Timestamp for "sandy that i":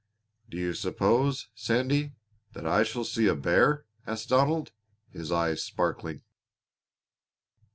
1.53-2.81